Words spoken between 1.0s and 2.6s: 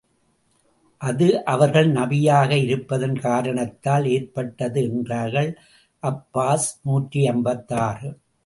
அது அவர்கள் நபியாக